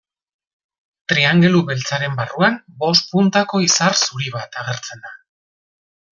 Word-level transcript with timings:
Triangelu 1.11 1.59
beltzaren 1.67 2.15
barruan 2.21 2.57
bost 2.83 3.11
puntako 3.13 3.61
izar 3.67 3.99
zuri 4.07 4.33
bat 4.41 4.57
agertzen 4.63 5.05
da. 5.09 5.13